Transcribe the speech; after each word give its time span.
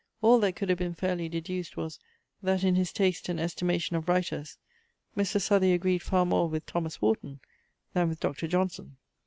All 0.23 0.39
that 0.39 0.55
could 0.55 0.69
have 0.69 0.79
been 0.79 0.95
fairly 0.95 1.29
deduced 1.29 1.77
was, 1.77 1.99
that 2.41 2.63
in 2.63 2.73
his 2.73 2.91
taste 2.91 3.29
and 3.29 3.39
estimation 3.39 3.95
of 3.95 4.09
writers 4.09 4.57
Mr. 5.15 5.39
Southey 5.39 5.73
agreed 5.73 6.01
far 6.01 6.25
more 6.25 6.49
with 6.49 6.65
Thomas 6.65 7.03
Warton, 7.03 7.39
than 7.93 8.09
with 8.09 8.19
Dr. 8.19 8.47
Johnson. 8.47 8.97